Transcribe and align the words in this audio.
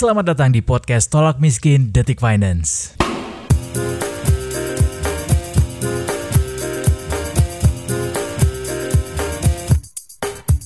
Selamat 0.00 0.32
datang 0.32 0.48
di 0.48 0.64
podcast 0.64 1.12
Tolak 1.12 1.44
Miskin 1.44 1.92
Detik 1.92 2.24
Finance. 2.24 2.96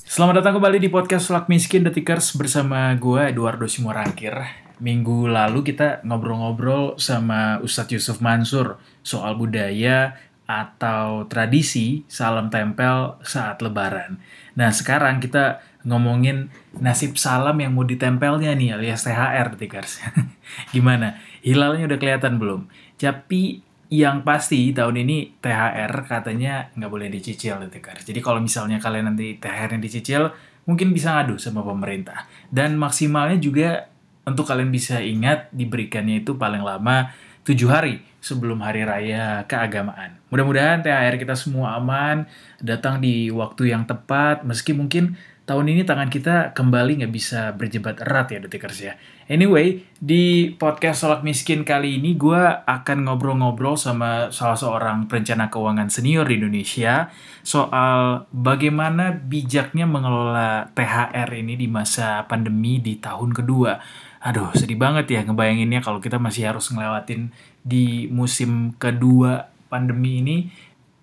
Selamat 0.06 0.38
datang 0.38 0.62
kembali 0.62 0.78
di 0.78 0.86
podcast 0.86 1.26
Tolak 1.26 1.50
Miskin 1.50 1.82
Detikers 1.82 2.30
bersama 2.38 2.94
gue 2.94 3.34
Eduardo 3.34 3.66
Simorangkir. 3.66 4.38
Minggu 4.78 5.26
lalu 5.26 5.66
kita 5.66 6.06
ngobrol-ngobrol 6.06 6.94
sama 7.02 7.58
Ustadz 7.58 7.90
Yusuf 7.90 8.22
Mansur 8.22 8.78
soal 9.02 9.34
budaya 9.34 10.14
atau 10.46 11.26
tradisi 11.26 12.06
salam 12.06 12.54
tempel 12.54 13.18
saat 13.26 13.58
lebaran. 13.66 14.14
Nah 14.54 14.70
sekarang 14.70 15.18
kita 15.18 15.73
ngomongin 15.84 16.48
nasib 16.80 17.20
salam 17.20 17.60
yang 17.60 17.76
mau 17.76 17.84
ditempelnya 17.84 18.56
nih 18.56 18.76
alias 18.76 19.04
THR 19.04 19.54
Detikers. 19.54 20.00
Gimana? 20.74 21.20
Hilalnya 21.44 21.88
udah 21.88 21.98
kelihatan 22.00 22.40
belum? 22.40 22.66
Tapi 22.96 23.60
yang 23.92 24.24
pasti 24.24 24.72
tahun 24.72 25.04
ini 25.04 25.38
THR 25.38 25.92
katanya 26.08 26.72
nggak 26.74 26.90
boleh 26.90 27.08
dicicil 27.12 27.60
Detikers. 27.68 28.08
Jadi 28.08 28.18
kalau 28.24 28.40
misalnya 28.40 28.80
kalian 28.80 29.12
nanti 29.12 29.36
THR 29.36 29.76
yang 29.76 29.82
dicicil, 29.84 30.22
mungkin 30.64 30.90
bisa 30.96 31.12
ngadu 31.14 31.36
sama 31.36 31.60
pemerintah. 31.60 32.24
Dan 32.48 32.80
maksimalnya 32.80 33.36
juga 33.36 33.92
untuk 34.24 34.48
kalian 34.48 34.72
bisa 34.72 35.04
ingat 35.04 35.52
diberikannya 35.52 36.24
itu 36.24 36.40
paling 36.40 36.64
lama 36.64 37.12
tujuh 37.44 37.68
hari 37.68 38.00
sebelum 38.24 38.64
hari 38.64 38.88
raya 38.88 39.44
keagamaan. 39.44 40.16
Mudah-mudahan 40.32 40.80
THR 40.80 41.20
kita 41.20 41.36
semua 41.36 41.76
aman, 41.76 42.24
datang 42.56 43.04
di 43.04 43.28
waktu 43.28 43.76
yang 43.76 43.84
tepat, 43.84 44.48
meski 44.48 44.72
mungkin 44.72 45.20
tahun 45.44 45.76
ini 45.76 45.84
tangan 45.84 46.08
kita 46.08 46.56
kembali 46.56 47.04
nggak 47.04 47.12
bisa 47.12 47.52
berjebat 47.52 48.00
erat 48.00 48.32
ya 48.32 48.38
detikers 48.40 48.78
ya. 48.80 48.96
Anyway, 49.28 49.84
di 50.00 50.52
podcast 50.56 51.04
Solak 51.04 51.20
Miskin 51.20 51.68
kali 51.68 52.00
ini 52.00 52.16
gue 52.16 52.40
akan 52.64 53.08
ngobrol-ngobrol 53.08 53.76
sama 53.76 54.32
salah 54.32 54.56
seorang 54.56 55.04
perencana 55.04 55.52
keuangan 55.52 55.92
senior 55.92 56.24
di 56.28 56.40
Indonesia 56.40 57.12
soal 57.44 58.24
bagaimana 58.32 59.12
bijaknya 59.12 59.84
mengelola 59.84 60.72
THR 60.72 61.28
ini 61.36 61.60
di 61.60 61.68
masa 61.68 62.24
pandemi 62.24 62.80
di 62.80 62.96
tahun 62.96 63.36
kedua. 63.36 63.76
Aduh, 64.24 64.48
sedih 64.56 64.80
banget 64.80 65.12
ya 65.12 65.20
ngebayanginnya 65.28 65.84
kalau 65.84 66.00
kita 66.00 66.16
masih 66.16 66.48
harus 66.48 66.72
ngelewatin 66.72 67.28
di 67.60 68.08
musim 68.08 68.72
kedua 68.80 69.52
pandemi 69.68 70.24
ini 70.24 70.36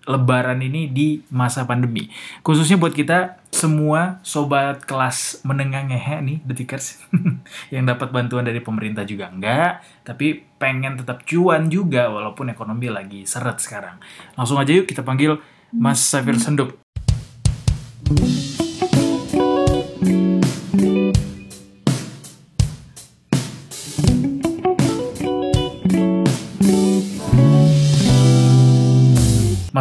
lebaran 0.06 0.58
ini 0.62 0.90
di 0.90 1.22
masa 1.30 1.66
pandemi. 1.66 2.10
Khususnya 2.42 2.78
buat 2.78 2.94
kita 2.94 3.42
semua 3.52 4.18
sobat 4.26 4.82
kelas 4.82 5.44
menengah 5.46 5.86
ngehe 5.86 6.16
nih 6.24 6.38
detikers 6.42 6.98
yang 7.74 7.86
dapat 7.86 8.10
bantuan 8.10 8.42
dari 8.42 8.58
pemerintah 8.58 9.06
juga 9.06 9.30
enggak, 9.30 9.84
tapi 10.02 10.42
pengen 10.58 10.98
tetap 10.98 11.22
cuan 11.26 11.70
juga 11.70 12.10
walaupun 12.10 12.50
ekonomi 12.50 12.90
lagi 12.90 13.22
seret 13.28 13.62
sekarang. 13.62 13.98
Langsung 14.34 14.58
aja 14.58 14.72
yuk 14.74 14.88
kita 14.88 15.06
panggil 15.06 15.38
Mas 15.72 16.02
Safir 16.02 16.36
Senduk. 16.38 16.78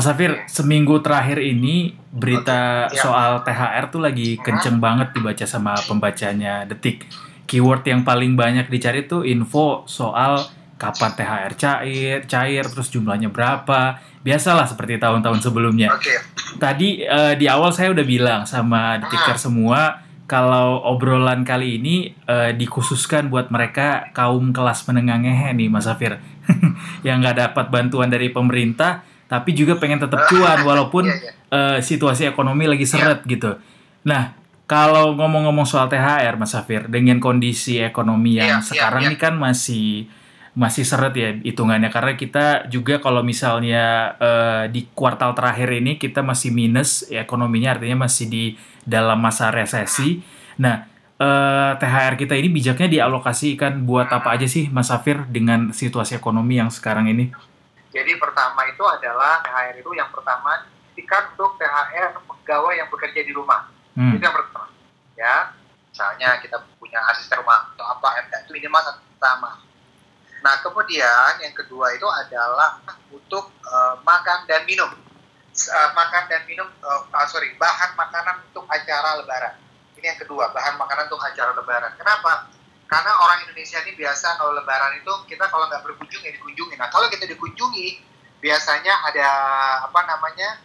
Mas 0.02 0.10
Safir, 0.10 0.34
seminggu 0.50 0.98
terakhir 1.06 1.38
ini 1.38 1.94
berita 2.10 2.90
Oke, 2.90 2.98
ya. 2.98 3.02
soal 3.06 3.32
THR 3.46 3.86
tuh 3.94 4.02
lagi 4.02 4.34
kenceng 4.42 4.82
banget 4.82 5.14
dibaca 5.14 5.46
sama 5.46 5.78
pembacanya 5.78 6.66
Detik. 6.66 7.06
Keyword 7.46 7.86
yang 7.86 8.02
paling 8.02 8.34
banyak 8.34 8.66
dicari 8.66 9.06
tuh 9.06 9.22
info 9.22 9.86
soal 9.86 10.42
kapan 10.82 11.14
THR 11.14 11.54
cair, 11.54 12.18
cair, 12.26 12.66
terus 12.66 12.90
jumlahnya 12.90 13.30
berapa. 13.30 14.02
Biasalah 14.26 14.66
seperti 14.66 14.98
tahun-tahun 14.98 15.38
sebelumnya. 15.46 15.94
Oke, 15.94 16.18
Tadi 16.58 17.06
eh, 17.06 17.38
di 17.38 17.46
awal 17.46 17.70
saya 17.70 17.94
udah 17.94 18.02
bilang 18.02 18.42
sama 18.50 18.98
Detiker 18.98 19.38
semua 19.38 20.02
kalau 20.26 20.82
obrolan 20.82 21.46
kali 21.46 21.78
ini 21.78 22.10
eh, 22.26 22.58
dikhususkan 22.58 23.30
buat 23.30 23.54
mereka 23.54 24.10
kaum 24.18 24.50
kelas 24.50 24.82
menengah 24.90 25.22
ngehe 25.22 25.54
nih 25.54 25.70
Mas 25.70 25.86
Safir 25.86 26.18
yang 27.06 27.22
nggak 27.22 27.38
dapat 27.38 27.70
bantuan 27.70 28.10
dari 28.10 28.34
pemerintah 28.34 29.11
tapi 29.32 29.56
juga 29.56 29.80
pengen 29.80 30.04
tetap 30.04 30.28
cuan 30.28 30.60
walaupun 30.68 31.08
Iya, 31.08 31.16
iya. 31.16 31.32
eh, 31.56 31.80
situasi 31.80 32.28
ekonomi 32.28 32.68
lagi 32.68 32.84
seret 32.84 33.24
gitu. 33.24 33.56
Nah 34.04 34.36
kalau 34.68 35.16
ngomong-ngomong 35.16 35.64
soal 35.64 35.88
THR 35.88 36.36
Mas 36.36 36.52
Safir 36.52 36.92
dengan 36.92 37.24
kondisi 37.24 37.80
ekonomi 37.80 38.36
yang 38.36 38.60
Iya, 38.60 38.64
iya, 38.64 38.68
sekarang 38.68 39.02
iya. 39.08 39.08
ini 39.08 39.16
kan 39.16 39.40
masih 39.40 40.12
masih 40.52 40.84
seret 40.84 41.16
ya 41.16 41.32
hitungannya 41.32 41.88
karena 41.88 42.20
kita 42.20 42.68
juga 42.68 43.00
kalau 43.00 43.24
misalnya 43.24 44.16
eh, 44.20 44.64
di 44.68 44.84
kuartal 44.92 45.32
terakhir 45.32 45.72
ini 45.80 45.96
kita 45.96 46.20
masih 46.20 46.52
minus 46.52 47.08
ya, 47.08 47.24
ekonominya 47.24 47.80
artinya 47.80 48.04
masih 48.04 48.28
di 48.28 48.44
dalam 48.84 49.24
masa 49.24 49.48
resesi. 49.48 50.20
Nah, 50.60 50.84
eh, 51.24 51.72
THR 51.80 52.20
kita 52.20 52.36
ini 52.36 52.52
bijaknya 52.52 52.92
dialokasikan 52.92 53.88
buat 53.88 54.12
apa 54.12 54.36
aja 54.36 54.44
sih 54.44 54.68
Mas 54.68 54.92
Safir 54.92 55.24
dengan 55.32 55.72
situasi 55.72 56.20
ekonomi 56.20 56.60
yang 56.60 56.68
sekarang 56.68 57.08
ini? 57.08 57.32
Jadi 57.92 58.16
pertama 58.16 58.64
itu 58.72 58.84
adalah 58.88 59.44
THR 59.44 59.76
itu 59.84 59.92
yang 59.94 60.08
pertama 60.10 60.64
diberikan 61.12 61.34
untuk 61.36 61.60
THR 61.60 62.24
pegawai 62.24 62.74
yang 62.80 62.88
bekerja 62.88 63.22
di 63.26 63.34
rumah. 63.36 63.68
Hmm. 64.00 64.16
Itu 64.16 64.24
yang 64.24 64.36
pertama. 64.36 64.72
Ya, 65.20 65.52
misalnya 65.92 66.40
kita 66.40 66.58
punya 66.80 67.04
asisten 67.12 67.36
rumah 67.44 67.68
atau 67.76 67.86
apa, 67.86 68.08
itu 68.48 68.56
minimal 68.56 68.80
satu 68.80 69.02
pertama. 69.18 69.60
Nah, 70.42 70.56
kemudian 70.64 71.34
yang 71.44 71.54
kedua 71.54 71.94
itu 71.94 72.08
adalah 72.08 72.80
untuk 73.12 73.52
eh, 73.60 73.96
makan 74.02 74.48
dan 74.48 74.64
minum. 74.64 74.90
Eh, 75.52 75.90
makan 75.92 76.24
dan 76.32 76.42
minum, 76.48 76.66
eh, 76.66 77.02
ah, 77.12 77.28
sorry, 77.28 77.52
bahan 77.60 77.94
makanan 78.00 78.40
untuk 78.50 78.66
acara 78.72 79.20
lebaran. 79.20 79.54
Ini 80.00 80.16
yang 80.16 80.20
kedua, 80.24 80.50
bahan 80.56 80.80
makanan 80.80 81.12
untuk 81.12 81.22
acara 81.22 81.52
lebaran. 81.54 81.92
Kenapa? 82.00 82.50
Karena 82.92 83.12
orang 83.24 83.48
Indonesia 83.48 83.80
ini 83.88 83.96
biasa 83.96 84.36
kalau 84.36 84.52
lebaran 84.52 85.00
itu 85.00 85.14
kita 85.32 85.48
kalau 85.48 85.72
nggak 85.72 85.80
berkunjung 85.80 86.28
ya 86.28 86.36
dikunjungi. 86.36 86.76
Nah 86.76 86.92
kalau 86.92 87.08
kita 87.08 87.24
dikunjungi 87.24 88.04
biasanya 88.44 88.92
ada 89.08 89.28
apa 89.88 90.00
namanya 90.12 90.60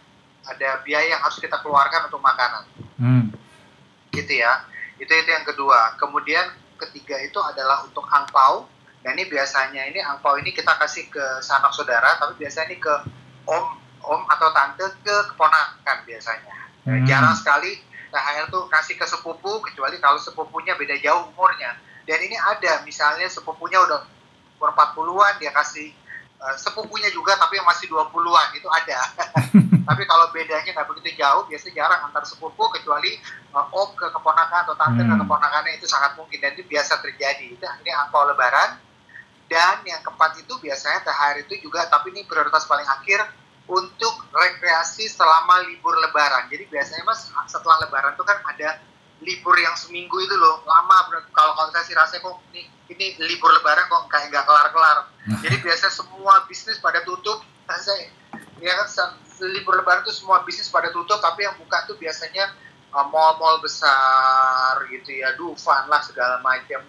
ada 0.50 0.82
biaya 0.82 1.14
yang 1.14 1.22
harus 1.22 1.38
kita 1.38 1.54
keluarkan 1.62 2.10
untuk 2.10 2.18
makanan 2.18 2.66
Hmm. 2.98 3.30
gitu 4.10 4.42
ya. 4.42 4.66
Itu 4.98 5.12
itu 5.14 5.30
yang 5.30 5.46
kedua. 5.46 5.94
Kemudian 6.02 6.50
ketiga 6.82 7.14
itu 7.22 7.38
adalah 7.38 7.86
untuk 7.86 8.02
angpau. 8.10 8.66
Nah 9.06 9.10
ini 9.14 9.30
biasanya 9.30 9.86
ini 9.86 10.02
angpau 10.02 10.34
ini 10.34 10.50
kita 10.50 10.74
kasih 10.82 11.06
ke 11.06 11.22
sanak 11.46 11.70
saudara, 11.78 12.18
tapi 12.18 12.42
biasanya 12.42 12.74
ini 12.74 12.82
ke 12.82 12.94
om 13.46 13.78
om 14.02 14.22
atau 14.26 14.50
tante 14.50 14.82
ke 15.06 15.16
keponakan 15.30 15.96
biasanya. 16.02 16.54
Hmm. 16.90 17.06
Jarang 17.06 17.38
sekali 17.38 17.78
THR 18.10 18.50
tuh 18.50 18.66
kasih 18.66 18.98
ke 18.98 19.06
sepupu, 19.06 19.62
kecuali 19.62 20.02
kalau 20.02 20.18
sepupunya 20.18 20.74
beda 20.74 20.98
jauh 20.98 21.30
umurnya. 21.30 21.76
Dan 22.06 22.18
ini 22.22 22.38
ada, 22.38 22.86
misalnya 22.86 23.26
sepupunya 23.26 23.82
udah 23.82 24.06
umur 24.56 24.70
40-an, 24.72 25.42
dia 25.42 25.50
kasih 25.50 25.90
eh, 26.36 26.56
sepupunya 26.56 27.10
juga, 27.10 27.34
tapi 27.34 27.58
yang 27.58 27.66
masih 27.66 27.90
20-an, 27.90 28.48
itu 28.54 28.68
ada. 28.70 28.98
tapi 29.88 30.02
kalau 30.06 30.30
bedanya 30.30 30.70
nggak 30.70 30.86
begitu 30.86 31.18
jauh, 31.18 31.44
biasanya 31.50 31.74
jarang 31.74 32.00
antar 32.06 32.22
sepupu, 32.22 32.70
kecuali 32.70 33.18
eh, 33.18 33.66
om 33.74 33.90
ke 33.98 34.06
keponakan 34.14 34.58
atau 34.64 34.74
tante 34.78 35.02
ke 35.02 35.10
Hmm. 35.10 35.22
keponakannya, 35.26 35.76
itu 35.76 35.90
sangat 35.90 36.14
mungkin. 36.14 36.38
Dan 36.38 36.54
itu 36.54 36.64
biasa 36.70 37.02
terjadi. 37.02 37.58
Itu 37.58 37.66
ini 37.66 37.90
angpau 37.90 38.24
lebaran. 38.30 38.78
Dan 39.46 39.82
yang 39.86 40.02
keempat 40.02 40.42
itu 40.42 40.58
biasanya 40.58 41.06
THR 41.06 41.46
itu 41.46 41.54
juga, 41.62 41.86
tapi 41.86 42.10
ini 42.10 42.26
prioritas 42.26 42.66
paling 42.66 42.86
akhir, 42.86 43.22
untuk 43.66 44.14
rekreasi 44.30 45.10
selama 45.10 45.66
libur 45.66 45.94
lebaran. 45.98 46.46
Jadi 46.46 46.70
biasanya 46.70 47.02
mas 47.02 47.30
setelah 47.50 47.82
lebaran 47.82 48.14
itu 48.14 48.22
kan 48.22 48.38
ada 48.46 48.78
libur 49.24 49.56
yang 49.56 49.72
seminggu 49.78 50.16
itu 50.20 50.34
loh 50.36 50.60
lama 50.68 51.08
bener. 51.08 51.24
kalau 51.32 51.56
kalau 51.56 51.72
saya 51.72 51.84
sih 51.88 51.96
rasanya 51.96 52.20
kok 52.20 52.36
ini 52.52 52.68
ini 52.92 53.06
libur 53.24 53.48
lebaran 53.48 53.88
kok 53.88 54.06
kayak 54.12 54.30
nggak 54.30 54.44
kelar 54.46 54.68
kelar. 54.70 54.98
Jadi 55.42 55.56
biasanya 55.58 55.92
semua 55.92 56.46
bisnis 56.46 56.78
pada 56.78 57.02
tutup. 57.02 57.42
Nah, 57.66 57.78
saya 57.82 58.12
ya 58.62 58.72
kan 58.72 59.18
libur 59.52 59.76
lebaran 59.76 60.06
itu 60.06 60.14
semua 60.14 60.40
bisnis 60.46 60.70
pada 60.70 60.88
tutup 60.94 61.20
tapi 61.20 61.44
yang 61.44 61.56
buka 61.58 61.84
tuh 61.84 61.98
biasanya 61.98 62.54
uh, 62.94 63.06
mall-mall 63.10 63.60
besar 63.60 64.80
gitu 64.88 65.12
ya, 65.12 65.34
Dufan 65.34 65.88
lah 65.90 66.00
segala 66.04 66.40
macam. 66.40 66.84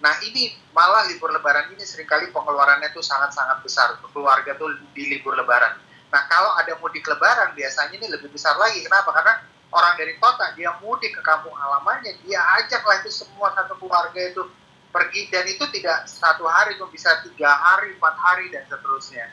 Nah 0.00 0.14
ini 0.24 0.56
malah 0.72 1.04
libur 1.12 1.28
lebaran 1.28 1.68
ini 1.76 1.84
sering 1.84 2.08
kali 2.08 2.32
pengeluarannya 2.32 2.88
tuh 2.96 3.04
sangat-sangat 3.04 3.60
besar 3.60 4.00
untuk 4.00 4.16
keluarga 4.16 4.56
tuh 4.56 4.72
di 4.96 5.12
libur 5.12 5.36
lebaran. 5.36 5.76
Nah 6.08 6.22
kalau 6.30 6.56
ada 6.56 6.72
mudik 6.80 7.04
lebaran 7.04 7.52
biasanya 7.52 8.00
ini 8.00 8.06
lebih 8.08 8.32
besar 8.32 8.56
lagi. 8.56 8.80
Kenapa? 8.80 9.12
Karena 9.12 9.34
orang 9.70 9.94
dari 9.98 10.14
kota 10.18 10.54
dia 10.58 10.74
mudik 10.82 11.14
ke 11.14 11.22
kampung 11.22 11.54
halamannya, 11.54 12.18
dia 12.26 12.42
ajaklah 12.60 13.02
itu 13.02 13.10
semua 13.10 13.54
satu 13.54 13.78
keluarga 13.78 14.18
itu 14.18 14.42
pergi 14.90 15.30
dan 15.30 15.46
itu 15.46 15.62
tidak 15.70 16.10
satu 16.10 16.46
hari 16.50 16.74
itu 16.74 16.86
bisa 16.90 17.22
tiga 17.22 17.50
hari, 17.54 17.94
empat 17.94 18.14
hari 18.18 18.50
dan 18.50 18.66
seterusnya. 18.66 19.30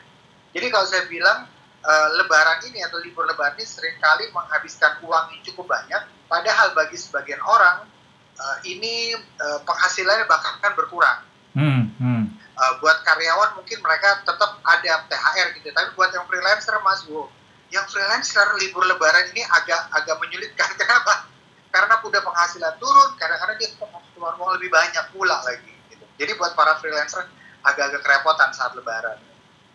Jadi 0.54 0.66
kalau 0.70 0.86
saya 0.86 1.04
bilang 1.10 1.50
eh, 1.82 2.08
lebaran 2.22 2.62
ini 2.70 2.78
atau 2.86 3.02
libur 3.02 3.26
lebaran 3.26 3.58
ini 3.58 3.66
sering 3.66 3.98
kali 3.98 4.30
menghabiskan 4.30 5.02
uang 5.02 5.34
yang 5.34 5.42
cukup 5.50 5.66
banyak, 5.66 6.02
padahal 6.30 6.70
bagi 6.78 6.94
sebagian 6.94 7.42
orang 7.42 7.90
uh, 8.38 8.58
ini 8.64 9.14
uh, 9.16 9.58
penghasilannya 9.66 10.24
bahkan 10.30 10.72
berkurang. 10.78 11.20
Hmm, 11.58 11.90
hmm. 11.98 12.24
Uh, 12.58 12.72
buat 12.82 13.02
karyawan 13.06 13.54
mungkin 13.58 13.78
mereka 13.82 14.22
tetap 14.22 14.58
ada 14.62 14.92
THR 15.06 15.48
gitu, 15.58 15.68
tapi 15.74 15.88
buat 15.94 16.10
yang 16.10 16.26
freelancer 16.26 16.74
mas, 16.82 17.02
wow, 17.10 17.26
yang 17.68 17.84
freelancer 17.88 18.48
libur 18.60 18.84
lebaran 18.88 19.28
ini 19.32 19.44
agak 19.44 19.92
agak 19.92 20.16
menyulitkan. 20.20 20.68
Kenapa? 20.80 21.28
Karena 21.68 22.00
udah 22.00 22.22
penghasilan 22.24 22.74
turun, 22.80 23.12
kadang-kadang 23.20 23.56
dia 23.60 23.70
keluar 24.16 24.34
uang 24.40 24.56
lebih 24.56 24.72
banyak 24.72 25.04
pula 25.12 25.36
lagi. 25.44 25.72
Gitu. 25.92 26.04
Jadi 26.16 26.32
buat 26.40 26.56
para 26.56 26.80
freelancer 26.80 27.28
agak-agak 27.60 28.00
kerepotan 28.00 28.50
saat 28.56 28.72
lebaran. 28.72 29.20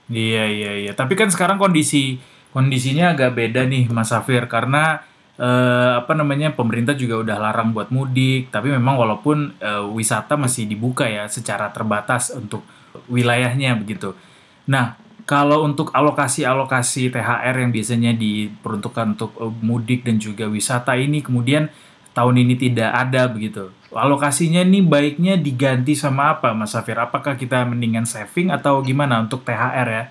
Iya 0.09 0.43
iya 0.49 0.71
iya. 0.83 0.91
Tapi 0.97 1.13
kan 1.13 1.29
sekarang 1.29 1.61
kondisi 1.61 2.17
kondisinya 2.51 3.13
agak 3.13 3.37
beda 3.37 3.65
nih 3.65 3.87
Mas 3.93 4.09
Safir 4.09 4.45
karena 4.49 5.05
eh, 5.37 5.91
apa 6.01 6.13
namanya 6.17 6.53
pemerintah 6.53 6.97
juga 6.97 7.21
udah 7.21 7.37
larang 7.37 7.71
buat 7.71 7.93
mudik. 7.93 8.49
Tapi 8.49 8.73
memang 8.73 8.97
walaupun 8.97 9.53
eh, 9.61 9.85
wisata 9.93 10.33
masih 10.33 10.65
dibuka 10.65 11.05
ya 11.05 11.29
secara 11.29 11.69
terbatas 11.69 12.33
untuk 12.33 12.65
wilayahnya 13.05 13.77
begitu. 13.77 14.17
Nah 14.65 14.97
kalau 15.33 15.65
untuk 15.65 15.89
alokasi-alokasi 15.89 17.09
THR 17.09 17.55
yang 17.57 17.73
biasanya 17.73 18.13
diperuntukkan 18.13 19.17
untuk 19.17 19.33
eh, 19.41 19.49
mudik 19.65 20.05
dan 20.05 20.21
juga 20.21 20.45
wisata 20.45 20.93
ini 20.93 21.25
kemudian 21.25 21.73
tahun 22.13 22.45
ini 22.45 22.53
tidak 22.53 22.93
ada 22.93 23.25
begitu. 23.25 23.73
Alokasinya 23.89 24.61
nih 24.61 24.85
baiknya 24.85 25.33
diganti 25.33 25.97
sama 25.97 26.37
apa 26.37 26.53
Mas 26.53 26.77
Safir? 26.77 27.01
Apakah 27.01 27.33
kita 27.33 27.65
mendingan 27.65 28.05
saving 28.05 28.53
atau 28.53 28.85
gimana 28.85 29.25
untuk 29.25 29.41
THR 29.41 29.87
ya? 29.89 30.03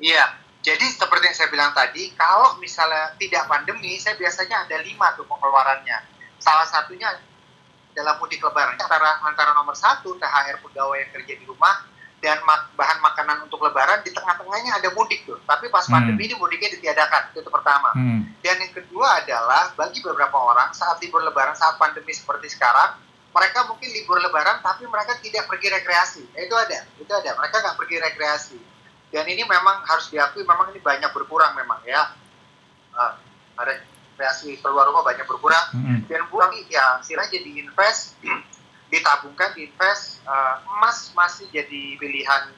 Iya, 0.00 0.24
jadi 0.64 0.84
seperti 0.88 1.28
yang 1.28 1.36
saya 1.36 1.48
bilang 1.52 1.72
tadi, 1.76 2.08
kalau 2.16 2.56
misalnya 2.56 3.12
tidak 3.20 3.44
pandemi, 3.52 4.00
saya 4.00 4.16
biasanya 4.16 4.64
ada 4.64 4.80
lima 4.80 5.12
tuh 5.12 5.28
pengeluarannya. 5.28 6.08
Salah 6.40 6.64
satunya 6.64 7.20
dalam 7.92 8.16
mudik 8.16 8.40
lebaran 8.40 8.80
antara 8.80 9.20
antara 9.20 9.52
nomor 9.52 9.76
satu 9.76 10.16
THR 10.16 10.64
pegawai 10.64 10.96
yang 11.04 11.10
kerja 11.12 11.32
di 11.36 11.44
rumah 11.44 11.91
dan 12.22 12.38
mak 12.46 12.70
bahan 12.78 13.02
makanan 13.02 13.42
untuk 13.42 13.58
lebaran 13.66 13.98
di 14.06 14.14
tengah-tengahnya 14.14 14.78
ada 14.78 14.94
mudik 14.94 15.26
tuh. 15.26 15.42
Tapi 15.42 15.66
pas 15.66 15.82
hmm. 15.82 15.92
pandemi 15.92 16.30
ini 16.30 16.38
mudiknya 16.38 16.70
ditiadakan, 16.78 17.34
itu 17.34 17.50
pertama. 17.50 17.90
Hmm. 17.98 18.30
Dan 18.38 18.62
yang 18.62 18.70
kedua 18.70 19.26
adalah 19.26 19.74
bagi 19.74 19.98
beberapa 19.98 20.38
orang 20.38 20.70
saat 20.70 21.02
libur 21.02 21.26
lebaran, 21.26 21.58
saat 21.58 21.74
pandemi 21.82 22.14
seperti 22.14 22.46
sekarang, 22.54 22.94
mereka 23.34 23.66
mungkin 23.66 23.90
libur 23.90 24.22
lebaran 24.22 24.62
tapi 24.62 24.86
mereka 24.86 25.18
tidak 25.18 25.50
pergi 25.50 25.68
rekreasi. 25.74 26.22
Eh, 26.38 26.46
itu 26.46 26.54
ada, 26.54 26.86
itu 27.02 27.10
ada. 27.10 27.30
Mereka 27.34 27.54
nggak 27.58 27.76
pergi 27.76 27.96
rekreasi. 27.98 28.58
Dan 29.10 29.26
ini 29.26 29.42
memang 29.42 29.82
harus 29.84 30.08
diakui, 30.08 30.46
memang 30.46 30.70
ini 30.70 30.80
banyak 30.80 31.10
berkurang 31.10 31.58
memang 31.58 31.82
ya. 31.84 32.14
Uh, 32.94 33.12
rekreasi 33.58 34.62
keluar 34.62 34.86
rumah 34.86 35.02
banyak 35.02 35.26
berkurang. 35.26 35.74
Hmm. 35.74 36.06
Dan 36.06 36.22
buang 36.30 36.54
ya 36.70 37.02
silahkan 37.02 37.34
jadi 37.34 37.66
invest 37.66 38.14
ditabungkan 38.92 39.56
diinvest 39.56 40.20
uh, 40.28 40.60
emas 40.76 41.16
masih 41.16 41.48
jadi 41.48 41.96
pilihan 41.96 42.52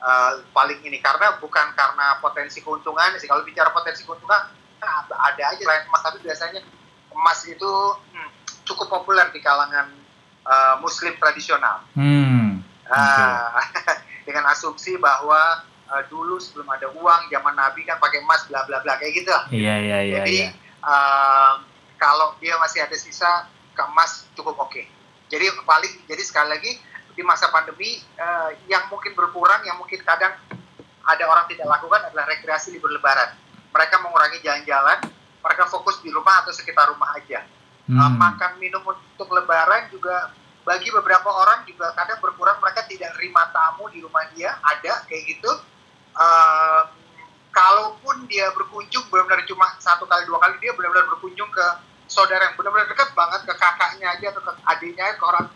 uh, 0.00 0.40
paling 0.56 0.80
ini. 0.80 0.96
Karena 1.04 1.36
bukan 1.36 1.76
karena 1.76 2.16
potensi 2.24 2.64
keuntungan 2.64 3.20
sih. 3.20 3.28
Kalau 3.28 3.44
bicara 3.44 3.68
potensi 3.76 4.08
keuntungan 4.08 4.48
nah, 4.80 5.04
ada 5.04 5.42
aja 5.52 5.60
selain 5.60 5.84
emas. 5.84 6.00
Tapi 6.00 6.24
biasanya 6.24 6.64
emas 7.12 7.44
itu 7.44 7.72
hmm, 8.16 8.30
cukup 8.64 8.88
populer 8.88 9.28
di 9.36 9.44
kalangan 9.44 9.92
uh, 10.48 10.80
muslim 10.80 11.12
tradisional. 11.20 11.84
Hmm, 11.92 12.64
uh, 12.88 13.60
dengan 14.26 14.48
asumsi 14.48 14.96
bahwa 14.96 15.60
uh, 15.92 16.02
dulu 16.08 16.40
sebelum 16.40 16.72
ada 16.72 16.88
uang 16.88 17.28
zaman 17.28 17.52
nabi 17.52 17.84
kan 17.84 18.00
pakai 18.00 18.24
emas 18.24 18.48
bla 18.48 18.64
bla 18.64 18.80
bla 18.80 18.96
kayak 18.96 19.12
gitu. 19.12 19.36
Iya 19.52 19.76
iya 19.84 19.98
iya 20.08 20.16
jadi 20.24 20.36
iya. 20.40 20.50
Uh, 20.80 21.60
kalau 22.00 22.32
dia 22.40 22.56
masih 22.56 22.80
ada 22.80 22.96
sisa 22.96 23.44
ke 23.76 23.84
emas 23.92 24.24
cukup 24.32 24.56
oke. 24.56 24.72
okay 24.72 24.95
jadi 25.26 25.50
paling 25.66 26.06
jadi 26.06 26.22
sekali 26.22 26.48
lagi 26.54 26.72
di 27.16 27.22
masa 27.24 27.48
pandemi 27.48 27.96
uh, 28.20 28.52
yang 28.68 28.86
mungkin 28.92 29.16
berkurang, 29.16 29.64
yang 29.64 29.80
mungkin 29.80 29.98
kadang 30.04 30.36
ada 31.06 31.24
orang 31.24 31.48
tidak 31.48 31.66
lakukan 31.66 32.12
adalah 32.12 32.28
rekreasi 32.28 32.76
libur 32.76 32.92
lebaran. 32.92 33.32
Mereka 33.72 33.96
mengurangi 34.04 34.38
jalan-jalan, 34.44 34.98
mereka 35.40 35.64
fokus 35.72 35.98
di 36.04 36.12
rumah 36.12 36.44
atau 36.44 36.52
sekitar 36.52 36.92
rumah 36.92 37.16
aja. 37.16 37.42
Hmm. 37.88 37.98
Uh, 37.98 38.12
makan 38.18 38.58
minum 38.60 38.82
untuk 38.84 39.28
lebaran 39.32 39.88
juga 39.88 40.34
bagi 40.66 40.90
beberapa 40.90 41.30
orang 41.30 41.62
juga 41.62 41.94
kadang 41.94 42.18
berkurang 42.18 42.58
mereka 42.58 42.82
tidak 42.90 43.14
terima 43.14 43.46
tamu 43.54 43.86
di 43.94 44.02
rumah 44.02 44.26
dia 44.34 44.58
ada 44.60 45.06
kayak 45.08 45.24
gitu. 45.24 45.50
Uh, 46.16 46.82
kalaupun 47.56 48.28
dia 48.28 48.52
berkunjung 48.52 49.08
benar-benar 49.08 49.48
cuma 49.48 49.64
satu 49.80 50.04
kali 50.04 50.28
dua 50.28 50.36
kali 50.44 50.60
dia 50.60 50.76
benar-benar 50.76 51.08
berkunjung 51.16 51.48
ke 51.48 51.66
saudara 52.06 52.50
yang 52.50 52.54
benar-benar 52.54 52.86
dekat 52.90 53.10
banget 53.12 53.40
ke 53.46 53.54
kakaknya 53.58 54.06
aja 54.14 54.26
atau 54.30 54.42
ke 54.42 54.52
adiknya 54.62 55.14
ke 55.18 55.24
orang 55.26 55.46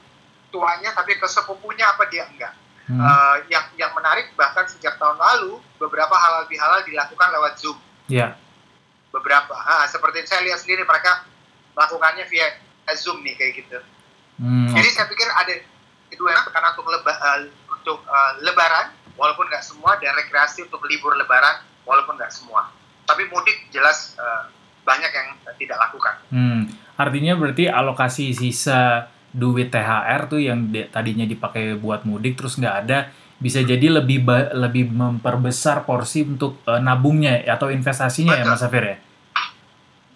tuanya 0.51 0.91
tapi 0.93 1.15
ke 1.17 1.27
sepupunya 1.31 1.87
apa 1.87 2.11
dia 2.11 2.27
enggak 2.27 2.53
hmm. 2.91 2.99
uh, 2.99 3.37
yang 3.47 3.65
yang 3.79 3.93
menarik 3.95 4.35
bahkan 4.35 4.67
sejak 4.67 4.99
tahun 4.99 5.17
lalu 5.17 5.63
beberapa 5.79 6.13
halal 6.13 6.45
bihalal 6.51 6.83
dilakukan 6.83 7.29
lewat 7.31 7.55
zoom 7.63 7.79
yeah. 8.11 8.35
beberapa 9.15 9.55
ah, 9.55 9.87
seperti 9.87 10.27
saya 10.27 10.43
lihat 10.47 10.59
sendiri 10.59 10.83
mereka 10.83 11.23
melakukannya 11.79 12.27
via 12.27 12.47
zoom 12.99 13.23
nih 13.23 13.39
kayak 13.39 13.63
gitu 13.63 13.79
hmm. 14.43 14.75
jadi 14.75 14.89
saya 14.91 15.07
pikir 15.07 15.31
ada 15.31 15.55
kedua 16.11 16.35
karena 16.51 16.75
untuk 16.75 16.91
leba, 16.91 17.15
uh, 17.15 17.41
untuk 17.71 18.03
uh, 18.11 18.33
lebaran 18.43 18.91
walaupun 19.15 19.47
nggak 19.47 19.63
semua 19.63 19.95
dan 20.03 20.19
rekreasi 20.19 20.67
untuk 20.67 20.83
libur 20.91 21.15
lebaran 21.15 21.63
walaupun 21.87 22.19
nggak 22.19 22.35
semua 22.35 22.75
tapi 23.07 23.31
mudik 23.31 23.71
jelas 23.71 24.19
uh, 24.19 24.51
banyak 24.85 25.11
yang 25.13 25.29
tidak 25.57 25.79
lakukan. 25.79 26.15
Hmm, 26.33 26.61
artinya 26.97 27.33
berarti 27.37 27.69
alokasi 27.69 28.33
sisa 28.33 29.09
duit 29.31 29.71
THR 29.71 30.27
tuh 30.27 30.41
yang 30.43 30.75
di, 30.75 30.83
tadinya 30.91 31.23
dipakai 31.23 31.79
buat 31.79 32.03
mudik 32.03 32.35
terus 32.35 32.59
nggak 32.59 32.77
ada 32.87 33.15
bisa 33.41 33.63
jadi 33.63 34.03
lebih 34.03 34.27
lebih 34.53 34.91
memperbesar 34.91 35.87
porsi 35.89 36.27
untuk 36.27 36.61
uh, 36.67 36.83
nabungnya 36.83 37.41
atau 37.49 37.73
investasinya 37.73 38.37
ya, 38.37 38.45
betul. 38.45 38.53
ya 38.53 38.53
Mas 38.53 38.61
Safir 38.61 38.85
ya. 38.85 38.97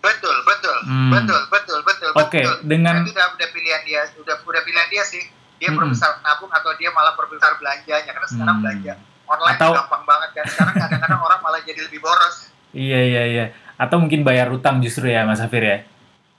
Betul, 0.04 0.36
betul, 0.44 0.76
hmm. 0.84 1.10
betul, 1.16 1.40
betul, 1.48 1.78
betul. 1.88 2.10
Oke, 2.20 2.42
okay, 2.42 2.44
dengan 2.60 3.00
itu 3.00 3.16
udah, 3.16 3.32
udah 3.32 3.48
pilihan 3.48 3.82
dia, 3.88 4.02
udah 4.20 4.36
udah 4.44 4.62
pilihan 4.66 4.88
dia 4.92 5.04
sih. 5.08 5.24
Dia 5.56 5.72
hmm. 5.72 5.80
perbesar 5.80 6.20
nabung 6.20 6.52
atau 6.52 6.76
dia 6.76 6.92
malah 6.92 7.16
perbesar 7.16 7.56
belanjanya 7.56 8.12
karena 8.12 8.28
sekarang 8.28 8.56
hmm. 8.60 8.64
belanja 8.66 8.94
online 9.24 9.56
atau... 9.56 9.72
gampang 9.72 10.04
banget 10.04 10.30
kan. 10.36 10.44
Sekarang 10.44 10.74
kadang-kadang 10.76 11.20
orang 11.24 11.40
malah 11.40 11.60
jadi 11.64 11.80
lebih 11.88 12.04
boros. 12.04 12.52
Iya, 12.74 13.00
iya, 13.06 13.22
iya 13.30 13.46
atau 13.74 13.96
mungkin 13.98 14.22
bayar 14.22 14.50
utang 14.54 14.78
justru 14.78 15.10
ya 15.10 15.26
Mas 15.26 15.42
Hafir 15.42 15.62
ya? 15.62 15.78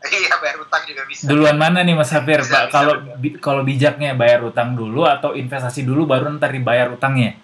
Iya 0.06 0.38
bayar 0.38 0.58
utang 0.62 0.84
juga 0.86 1.04
bisa. 1.10 1.26
Duluan 1.26 1.58
mana 1.58 1.82
nih 1.82 1.96
Mas 1.98 2.14
Hafir? 2.14 2.40
Bisa, 2.46 2.70
kalau 2.70 3.02
bi 3.18 3.36
kalau 3.42 3.66
bijaknya 3.66 4.14
bayar 4.14 4.46
utang 4.46 4.78
dulu 4.78 5.04
atau 5.04 5.34
investasi 5.34 5.82
dulu 5.82 6.06
baru 6.06 6.30
ntar 6.38 6.54
dibayar 6.54 6.94
utangnya? 6.94 7.36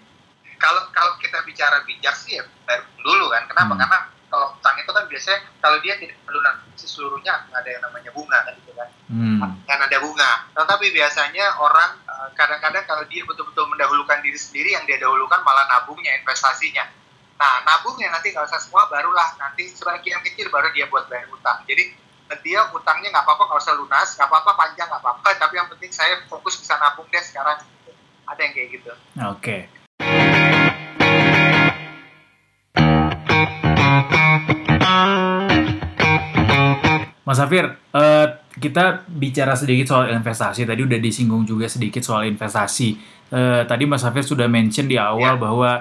Kalau 0.61 0.87
kalau 0.93 1.17
kita 1.17 1.41
bicara 1.41 1.81
bijak 1.89 2.13
sih 2.13 2.37
ya 2.37 2.43
bayar 2.69 2.85
dulu 3.01 3.25
kan. 3.33 3.43
Kenapa? 3.49 3.73
Hmm. 3.73 3.81
Karena 3.81 3.99
kalau 4.31 4.47
utang 4.55 4.75
itu 4.77 4.91
kan 4.93 5.03
biasanya 5.09 5.39
kalau 5.59 5.77
dia 5.81 5.93
tidak 5.97 6.17
perlu 6.23 6.39
nanti 6.45 6.85
seluruhnya 6.85 7.33
ada 7.51 7.67
yang 7.67 7.81
namanya 7.83 8.11
bunga 8.13 8.39
kan 8.45 8.53
gitu 8.61 8.71
kan. 8.77 8.89
Hmm. 9.09 9.39
Ada 9.67 9.97
bunga. 9.97 10.31
Tetapi 10.53 10.87
biasanya 10.93 11.45
orang 11.57 11.91
eh, 12.05 12.29
kadang-kadang 12.37 12.85
kalau 12.85 13.03
dia 13.09 13.25
betul-betul 13.25 13.65
mendahulukan 13.73 14.21
diri 14.21 14.37
sendiri 14.37 14.77
yang 14.77 14.85
dia 14.85 15.01
dahulukan 15.01 15.41
malah 15.41 15.65
nabungnya 15.67 16.15
investasinya 16.21 17.00
Nah, 17.41 17.65
nabungnya 17.65 18.13
nanti 18.13 18.29
nggak 18.29 18.45
usah 18.45 18.61
semua, 18.61 18.85
barulah 18.85 19.33
nanti 19.41 19.65
sebagian 19.73 20.21
kecil 20.21 20.53
baru 20.53 20.69
dia 20.77 20.85
buat 20.85 21.09
bayar 21.09 21.25
utang. 21.33 21.65
Jadi 21.65 21.89
dia 22.45 22.69
utangnya 22.69 23.09
nggak 23.09 23.25
apa-apa, 23.25 23.49
nggak 23.49 23.61
usah 23.65 23.73
lunas, 23.81 24.13
nggak 24.13 24.29
apa-apa 24.29 24.51
panjang 24.53 24.85
nggak 24.85 25.01
apa-apa, 25.01 25.29
tapi 25.41 25.57
yang 25.57 25.65
penting 25.73 25.89
saya 25.89 26.21
fokus 26.29 26.61
bisa 26.61 26.77
nabung 26.77 27.09
deh 27.09 27.17
sekarang. 27.17 27.57
Ada 28.29 28.41
yang 28.45 28.53
kayak 28.53 28.69
gitu. 28.77 28.93
Oke. 29.25 29.25
Okay. 29.41 29.61
Mas 37.25 37.41
Safir, 37.41 37.73
uh, 37.73 38.27
kita 38.53 39.01
bicara 39.09 39.57
sedikit 39.57 39.89
soal 39.89 40.13
investasi. 40.13 40.61
Tadi 40.61 40.85
udah 40.85 41.01
disinggung 41.01 41.49
juga 41.49 41.65
sedikit 41.65 42.05
soal 42.05 42.29
investasi. 42.29 43.01
Uh, 43.33 43.65
tadi 43.65 43.89
Mas 43.89 44.05
Safir 44.05 44.21
sudah 44.21 44.45
mention 44.45 44.85
di 44.85 45.01
awal 45.01 45.39
yeah. 45.39 45.41
bahwa 45.41 45.71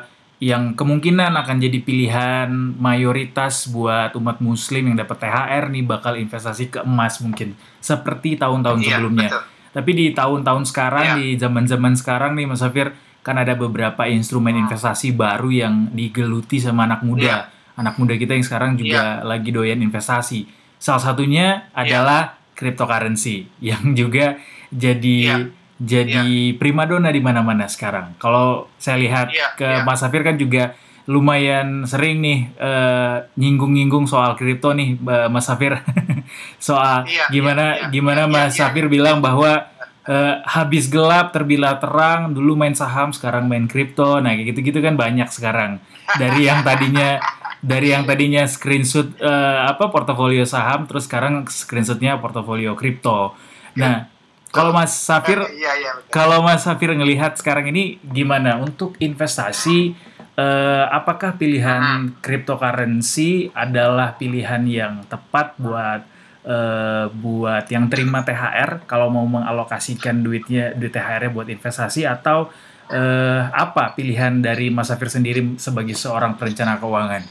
yang 0.41 0.73
kemungkinan 0.73 1.37
akan 1.37 1.61
jadi 1.61 1.79
pilihan 1.85 2.49
mayoritas 2.81 3.69
buat 3.69 4.17
umat 4.17 4.41
muslim 4.41 4.89
yang 4.89 4.97
dapat 4.97 5.21
THR 5.21 5.69
nih 5.69 5.85
bakal 5.85 6.17
investasi 6.17 6.73
ke 6.73 6.81
emas 6.81 7.21
mungkin 7.21 7.53
seperti 7.77 8.41
tahun-tahun 8.41 8.81
iya, 8.81 8.89
sebelumnya. 8.89 9.29
Betul. 9.29 9.43
Tapi 9.71 9.91
di 9.93 10.07
tahun-tahun 10.17 10.65
sekarang 10.65 11.07
iya. 11.07 11.17
di 11.21 11.27
zaman-zaman 11.37 11.93
sekarang 11.93 12.33
nih 12.41 12.49
Mas 12.49 12.65
Safir 12.65 12.97
kan 13.21 13.37
ada 13.37 13.53
beberapa 13.53 14.09
instrumen 14.09 14.57
hmm. 14.57 14.63
investasi 14.65 15.13
baru 15.13 15.53
yang 15.53 15.93
digeluti 15.93 16.57
sama 16.57 16.89
anak 16.89 17.05
muda. 17.05 17.21
Iya. 17.21 17.41
Anak 17.77 18.01
muda 18.01 18.17
kita 18.17 18.33
yang 18.33 18.45
sekarang 18.45 18.81
juga 18.81 19.21
lagi 19.21 19.53
doyan 19.53 19.85
investasi. 19.85 20.49
Salah 20.81 21.05
satunya 21.05 21.69
adalah 21.77 22.41
cryptocurrency 22.57 23.45
yang 23.61 23.93
juga 23.93 24.41
jadi 24.73 25.53
jadi 25.81 26.53
yeah. 26.53 26.57
primadona 26.61 27.09
di 27.09 27.25
mana-mana 27.25 27.65
sekarang. 27.65 28.21
Kalau 28.21 28.69
saya 28.77 29.01
lihat 29.01 29.33
yeah, 29.33 29.57
ke 29.57 29.65
yeah. 29.65 29.83
Mas 29.89 30.05
Safir 30.05 30.21
kan 30.21 30.37
juga 30.37 30.77
lumayan 31.09 31.89
sering 31.89 32.21
nih 32.21 32.53
uh, 32.61 33.25
nyinggung-nyinggung 33.35 34.05
soal 34.05 34.37
kripto 34.37 34.77
nih 34.77 35.01
Mas 35.33 35.49
Safir. 35.49 35.81
soal 36.61 37.09
iya, 37.09 37.27
gimana 37.33 37.65
iya, 37.81 37.89
iya, 37.89 37.91
gimana 37.91 38.23
iya, 38.29 38.31
Mas 38.31 38.53
iya, 38.55 38.69
Safir 38.69 38.87
iya. 38.87 38.93
bilang 38.93 39.25
bahwa 39.25 39.73
uh, 40.05 40.35
habis 40.45 40.93
gelap 40.93 41.33
terbilah 41.33 41.81
terang, 41.81 42.37
dulu 42.37 42.61
main 42.61 42.77
saham, 42.77 43.17
sekarang 43.17 43.49
main 43.49 43.65
kripto. 43.65 44.21
Nah, 44.21 44.37
kayak 44.37 44.53
gitu-gitu 44.53 44.85
kan 44.85 45.01
banyak 45.01 45.33
sekarang. 45.33 45.81
Dari 46.21 46.45
yang 46.45 46.61
tadinya 46.61 47.17
dari 47.61 47.93
yang 47.93 48.05
tadinya 48.09 48.45
screenshot 48.45 49.17
uh, 49.21 49.69
apa 49.69 49.93
portofolio 49.93 50.49
saham 50.49 50.89
terus 50.89 51.09
sekarang 51.09 51.49
screenshotnya 51.49 52.21
portofolio 52.21 52.77
kripto. 52.77 53.33
Nah, 53.79 54.10
kalau 54.51 54.75
Mas 54.75 54.91
Safir, 54.91 55.39
iya, 55.55 55.73
iya, 55.79 55.91
kalau 56.11 56.43
Mas 56.43 56.67
Safir 56.67 56.91
ngelihat 56.91 57.39
sekarang 57.39 57.71
ini 57.71 58.03
gimana 58.03 58.59
untuk 58.59 58.99
investasi? 58.99 59.95
Eh, 60.41 60.85
apakah 60.91 61.37
pilihan 61.37 62.17
cryptocurrency 62.19 63.53
adalah 63.55 64.17
pilihan 64.19 64.63
yang 64.67 64.95
tepat 65.07 65.55
buat 65.61 66.03
eh, 66.43 67.07
buat 67.13 67.65
yang 67.71 67.87
terima 67.93 68.25
THR 68.25 68.89
kalau 68.89 69.13
mau 69.13 69.27
mengalokasikan 69.29 70.25
duitnya 70.25 70.73
duit 70.75 70.91
THR-nya 70.97 71.31
buat 71.31 71.47
investasi 71.51 72.09
atau 72.09 72.49
eh, 72.91 73.43
apa 73.53 73.93
pilihan 73.95 74.41
dari 74.43 74.73
Mas 74.73 74.91
Safir 74.91 75.13
sendiri 75.13 75.61
sebagai 75.61 75.95
seorang 75.95 76.35
perencana 76.35 76.81
keuangan? 76.81 77.23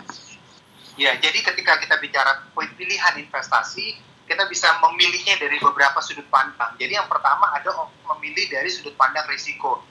Ya, 0.99 1.15
jadi 1.15 1.39
ketika 1.39 1.79
kita 1.79 1.95
bicara 2.03 2.43
poin 2.51 2.67
pilihan 2.75 3.15
investasi, 3.23 3.95
kita 4.29 4.45
bisa 4.45 4.69
memilihnya 4.77 5.41
dari 5.41 5.57
beberapa 5.57 5.97
sudut 6.05 6.29
pandang. 6.29 6.77
Jadi 6.77 6.93
yang 6.93 7.09
pertama 7.09 7.49
ada 7.49 7.73
memilih 8.13 8.45
dari 8.53 8.69
sudut 8.69 8.93
pandang 8.93 9.25
risiko. 9.25 9.81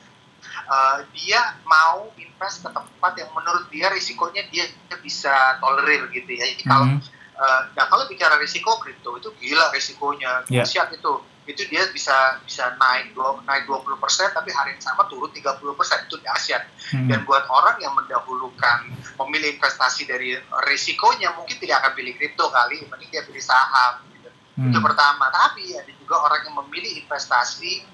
Uh, 0.68 1.02
dia 1.11 1.59
mau 1.66 2.07
invest 2.14 2.62
ke 2.62 2.71
tempat 2.71 3.12
yang 3.18 3.35
menurut 3.35 3.66
dia 3.75 3.90
risikonya 3.90 4.47
dia 4.47 4.71
bisa 5.02 5.59
tolerir 5.59 6.07
gitu 6.14 6.30
ya. 6.38 6.47
Jadi 6.54 6.62
kalau 6.62 6.87
mm 6.87 7.02
-hmm. 7.02 7.42
uh, 7.42 7.62
nah 7.75 7.90
kalau 7.90 8.07
bicara 8.07 8.38
risiko 8.38 8.78
kripto 8.78 9.18
itu 9.18 9.35
gila 9.42 9.75
risikonya, 9.75 10.47
yeah. 10.47 10.62
siap 10.62 10.95
itu 10.95 11.18
itu 11.49 11.64
dia 11.73 11.88
bisa 11.90 12.12
bisa 12.45 12.76
naik 12.76 13.16
dua, 13.16 13.40
naik 13.49 13.64
20 13.64 13.97
persen 13.97 14.28
tapi 14.37 14.52
hari 14.52 14.76
yang 14.76 14.85
sama 14.85 15.09
turun 15.09 15.33
30 15.33 15.57
persen 15.80 16.04
itu 16.04 16.21
dahsyat 16.21 16.68
hmm. 16.92 17.09
dan 17.09 17.25
buat 17.25 17.49
orang 17.49 17.80
yang 17.80 17.97
mendahulukan 17.97 18.92
memilih 19.25 19.57
investasi 19.57 20.04
dari 20.04 20.37
risikonya 20.68 21.33
mungkin 21.40 21.57
tidak 21.57 21.80
akan 21.80 21.92
pilih 21.97 22.21
kripto 22.21 22.52
kali 22.52 22.85
mending 22.92 23.09
dia 23.09 23.25
pilih 23.25 23.40
saham 23.40 24.04
Hmm. 24.59 24.75
Itu 24.75 24.83
pertama. 24.83 25.31
Tapi 25.31 25.79
ada 25.79 25.93
juga 25.95 26.19
orang 26.19 26.43
yang 26.50 26.57
memilih 26.67 27.07
investasi 27.07 27.87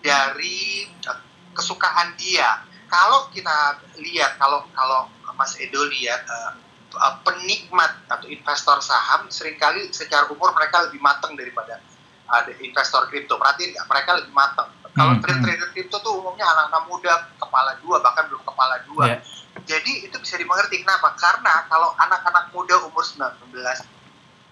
dari 0.00 0.88
eh, 0.88 1.20
kesukaan 1.52 2.16
dia. 2.16 2.64
Kalau 2.88 3.28
kita 3.36 3.84
lihat, 4.00 4.40
kalau 4.40 4.64
kalau 4.72 5.12
Mas 5.36 5.52
Edo 5.60 5.84
lihat 5.92 6.24
uh, 6.24 6.56
penikmat 7.20 7.92
atau 8.08 8.24
investor 8.24 8.80
saham 8.80 9.28
sering 9.28 9.60
kali 9.60 9.92
secara 9.92 10.24
umur 10.32 10.56
mereka 10.56 10.88
lebih 10.88 10.96
matang 11.04 11.36
daripada 11.36 11.76
ada 12.30 12.52
investor 12.64 13.04
kripto. 13.12 13.36
Perhatiin 13.36 13.76
nggak? 13.76 13.86
Mereka 13.90 14.10
lebih 14.22 14.32
matang. 14.32 14.72
Kalau 14.96 15.12
hmm, 15.12 15.20
trader-trader 15.20 15.68
kripto 15.76 16.00
tuh 16.00 16.24
umumnya 16.24 16.48
anak-anak 16.48 16.84
muda, 16.88 17.12
kepala 17.36 17.76
dua, 17.84 18.00
bahkan 18.00 18.24
belum 18.32 18.40
kepala 18.48 18.80
dua. 18.88 19.04
Yeah. 19.12 19.20
Jadi 19.76 20.08
itu 20.08 20.16
bisa 20.16 20.40
dimengerti. 20.40 20.80
Kenapa? 20.80 21.12
Karena 21.20 21.68
kalau 21.68 21.92
anak-anak 22.00 22.48
muda 22.56 22.80
umur 22.88 23.04
19 23.04 23.52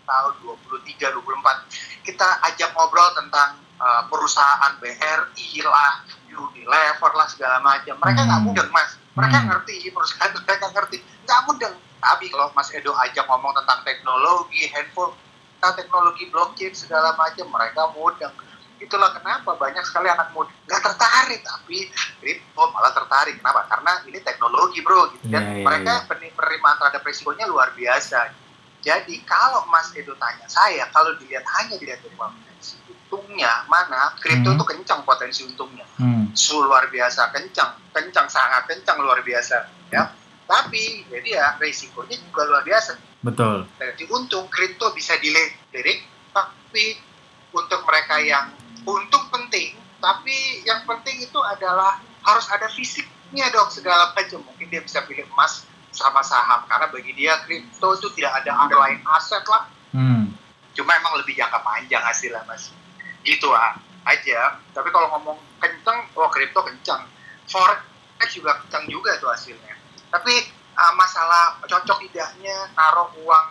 tahun 0.05 0.33
23 0.45 1.17
24 1.17 2.07
kita 2.07 2.29
ajak 2.53 2.71
ngobrol 2.77 3.09
tentang 3.17 3.59
uh, 3.81 4.03
perusahaan 4.09 4.73
BRI 4.79 5.51
lah 5.65 5.93
Unilever 6.35 7.13
lah 7.15 7.29
segala 7.31 7.63
macam. 7.63 7.95
Mereka 8.03 8.21
nggak 8.27 8.41
hmm. 8.43 8.49
mudeng 8.51 8.71
mas. 8.75 8.99
Mereka 9.15 9.39
hmm. 9.39 9.47
ngerti 9.51 9.75
perusahaan 9.95 10.31
mereka 10.47 10.67
ngerti. 10.75 10.97
Nggak 11.25 11.41
mudeng. 11.47 11.75
Tapi 12.05 12.29
kalau 12.29 12.53
Mas 12.53 12.69
Edo 12.69 12.93
ajak 12.93 13.25
ngomong 13.25 13.57
tentang 13.57 13.81
teknologi 13.81 14.69
handphone 14.69 15.17
teknologi 15.65 16.29
blockchain 16.29 16.77
segala 16.77 17.17
macam 17.17 17.49
mereka 17.49 17.89
mudeng. 17.97 18.35
Itulah 18.77 19.17
kenapa 19.17 19.57
banyak 19.57 19.81
sekali 19.89 20.13
anak 20.13 20.29
muda 20.37 20.53
nggak 20.69 20.83
tertarik 20.85 21.41
tapi 21.41 21.89
kripto 22.21 22.63
malah 22.69 22.93
tertarik. 22.93 23.41
Kenapa? 23.41 23.65
Karena 23.73 24.05
ini 24.05 24.21
teknologi 24.21 24.85
bro 24.85 25.09
gitu. 25.17 25.33
Kan 25.33 25.41
yeah, 25.41 25.57
yeah, 25.57 25.65
mereka 25.65 26.05
yeah. 26.05 26.29
penerimaan 26.37 26.77
terhadap 26.77 27.01
resikonya 27.01 27.49
luar 27.49 27.73
biasa 27.73 28.44
jadi 28.85 29.17
kalau 29.25 29.65
Mas 29.73 29.89
Edo 29.97 30.13
tanya 30.21 30.45
saya, 30.45 30.85
kalau 30.93 31.17
dilihat 31.17 31.41
hanya 31.57 31.81
dilihat 31.81 32.05
dari 32.05 32.13
potensi 32.13 32.77
untungnya, 32.85 33.65
mana 33.65 34.13
kripto 34.21 34.53
hmm. 34.53 34.61
itu 34.61 34.65
kencang 34.69 35.01
potensi 35.09 35.41
untungnya, 35.49 35.89
hmm. 35.97 36.37
Luar 36.69 36.93
biasa 36.93 37.33
kencang, 37.33 37.81
kencang 37.97 38.29
sangat 38.29 38.69
kencang 38.69 39.01
luar 39.01 39.25
biasa, 39.25 39.89
ya. 39.89 40.13
Tapi 40.45 41.09
jadi 41.09 41.41
ya 41.41 41.47
risikonya 41.57 42.21
juga 42.21 42.45
luar 42.45 42.61
biasa. 42.61 43.01
Betul. 43.25 43.65
Jadi 43.81 44.05
untung 44.13 44.53
kripto 44.53 44.93
bisa 44.93 45.17
dilirik, 45.17 46.05
tapi 46.37 47.01
untuk 47.57 47.81
mereka 47.89 48.21
yang 48.21 48.53
untung 48.85 49.33
penting, 49.33 49.81
tapi 49.97 50.61
yang 50.69 50.85
penting 50.85 51.25
itu 51.25 51.41
adalah 51.41 52.05
harus 52.21 52.45
ada 52.53 52.69
fisiknya 52.69 53.49
dong 53.49 53.73
segala 53.73 54.13
macam. 54.13 54.45
Mungkin 54.45 54.69
dia 54.69 54.85
bisa 54.85 55.01
pilih 55.09 55.25
emas 55.33 55.65
sama 55.95 56.21
saham 56.27 56.67
karena 56.67 56.91
bagi 56.91 57.15
dia 57.15 57.39
kripto 57.47 57.95
itu 57.95 58.11
tidak 58.19 58.43
ada 58.43 58.51
underlying 58.67 59.01
aset 59.15 59.47
lah. 59.47 59.71
Hmm. 59.95 60.35
Cuma 60.75 60.99
emang 60.99 61.15
lebih 61.23 61.39
jangka 61.39 61.63
panjang 61.63 62.03
hasilnya 62.03 62.43
mas. 62.51 62.75
Gitu 63.23 63.47
ah, 63.55 63.79
aja. 64.05 64.59
Tapi 64.75 64.91
kalau 64.91 65.09
ngomong 65.17 65.39
kenceng, 65.63 66.11
oh 66.19 66.29
kripto 66.35 66.67
kenceng. 66.67 67.07
Forex 67.47 68.31
juga 68.35 68.59
kenceng 68.67 68.91
juga 68.91 69.15
tuh 69.23 69.31
hasilnya. 69.31 69.79
Tapi 70.11 70.35
uh, 70.75 70.93
masalah 70.99 71.63
cocok 71.63 72.11
tidaknya 72.11 72.75
naruh 72.75 73.15
uang 73.23 73.47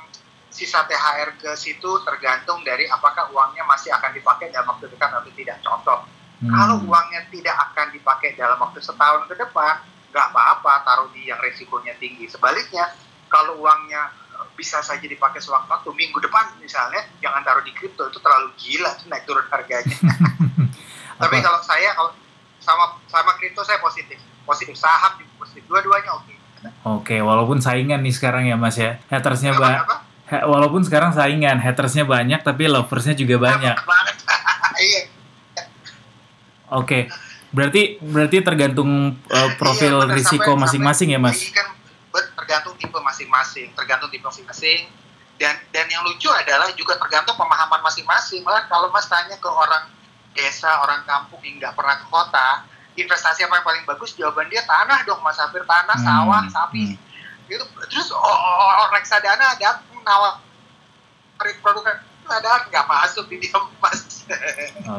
sisa 0.53 0.85
THR 0.85 1.33
ke 1.41 1.50
situ 1.57 1.89
tergantung 2.05 2.62
dari 2.62 2.85
apakah 2.85 3.33
uangnya 3.33 3.65
masih 3.65 3.89
akan 3.89 4.13
dipakai 4.13 4.53
dalam 4.53 4.69
waktu 4.69 4.85
dekat 4.91 5.09
atau 5.09 5.33
tidak. 5.33 5.57
Contoh, 5.65 6.05
hmm. 6.45 6.51
kalau 6.53 6.77
uangnya 6.85 7.25
tidak 7.33 7.57
akan 7.71 7.89
dipakai 7.89 8.38
dalam 8.38 8.62
waktu 8.62 8.77
setahun 8.83 9.25
ke 9.25 9.33
depan, 9.33 9.81
nggak 10.13 10.29
apa-apa 10.29 10.86
taruh 10.86 11.10
di 11.10 11.25
yang 11.25 11.41
resikonya 11.41 11.98
tinggi. 11.98 12.29
Sebaliknya, 12.29 12.93
kalau 13.25 13.58
uangnya 13.65 14.13
eh, 14.38 14.48
bisa 14.53 14.86
saja 14.86 15.01
dipakai 15.01 15.41
sewaktu-waktu 15.41 15.89
minggu 15.98 16.22
depan 16.22 16.53
misalnya, 16.62 17.01
jangan 17.17 17.41
taruh 17.41 17.65
di 17.65 17.74
kripto 17.74 18.05
itu 18.05 18.22
terlalu 18.22 18.53
gila 18.62 18.93
tuh 19.01 19.10
naik 19.10 19.25
turun 19.25 19.46
harganya. 19.50 19.98
Tapi 21.22 21.36
kalau 21.41 21.60
saya 21.65 21.98
kalau 21.98 22.13
sama 22.62 23.01
sama 23.10 23.34
kripto 23.41 23.65
saya 23.65 23.82
positif, 23.82 24.22
positif 24.46 24.77
saham 24.77 25.17
juga 25.17 25.34
positif, 25.41 25.65
dua-duanya 25.65 26.13
oke. 26.13 26.29
Okay. 26.29 26.38
Oke, 26.88 27.15
walaupun 27.20 27.60
saingan 27.60 28.00
nih 28.00 28.15
sekarang 28.15 28.48
ya 28.48 28.55
Mas 28.55 28.79
ya, 28.79 28.96
hatersnya 29.12 29.51
banyak. 29.51 29.84
Walaupun 30.48 30.88
sekarang 30.88 31.12
saingan, 31.12 31.60
hatersnya 31.60 32.08
banyak, 32.08 32.39
tapi 32.39 32.72
loversnya 32.72 33.17
juga 33.17 33.41
banyak. 33.41 33.75
Iya. 34.74 35.05
Oke, 36.74 37.05
Berarti 37.53 38.01
berarti 38.01 38.41
tergantung 38.41 39.13
uh, 39.29 39.50
profil 39.62 40.01
iya, 40.01 40.10
risiko 40.10 40.57
masing-masing 40.57 41.13
ya, 41.13 41.22
Mas? 41.22 41.53
kan 41.53 41.69
tergantung 42.33 42.74
tipe 42.81 42.98
masing-masing, 42.98 43.69
tergantung 43.77 44.10
tipe 44.10 44.25
masing-masing. 44.25 44.89
Dan 45.38 45.53
dan 45.69 45.86
yang 45.89 46.01
lucu 46.01 46.29
adalah 46.33 46.74
juga 46.74 46.98
tergantung 46.98 47.38
pemahaman 47.38 47.86
masing-masing. 47.86 48.41
Malah 48.41 48.65
kalau 48.65 48.89
Mas 48.89 49.05
tanya 49.05 49.38
ke 49.38 49.45
orang 49.45 49.86
desa, 50.33 50.81
orang 50.81 51.05
kampung 51.05 51.45
yang 51.45 51.62
nggak 51.62 51.77
pernah 51.77 51.93
ke 52.01 52.05
kota, 52.10 52.65
investasi 52.98 53.45
apa 53.45 53.62
yang 53.62 53.65
paling 53.65 53.83
bagus? 53.86 54.17
Jawaban 54.17 54.50
dia 54.50 54.65
tanah 54.65 55.05
dong, 55.05 55.22
Mas 55.22 55.38
Safir, 55.38 55.62
tanah, 55.62 55.93
hmm. 55.93 56.05
sawah, 56.10 56.41
sapi. 56.50 56.98
Hmm. 56.98 56.98
Gitu. 57.45 57.65
Terus 57.93 58.10
orang 58.17 58.98
reksadana 58.98 59.45
ada 59.53 59.86
nawar 60.01 60.41
produk 61.62 61.86
reksadana 61.86 62.65
nggak 62.65 62.86
masuk 62.89 63.29
di 63.29 63.45
dia 63.45 63.57
Mas. 63.77 64.25